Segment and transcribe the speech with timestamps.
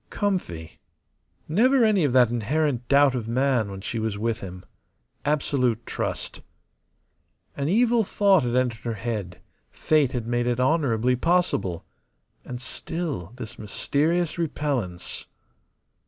[0.09, 0.79] Comfy.
[1.47, 4.65] Never any of that inherent doubt of man when she was with him.
[5.25, 6.41] Absolute trust.
[7.55, 11.85] An evil thought had entered her head; fate had made it honourably possible.
[12.43, 15.27] And still this mysterious repellence.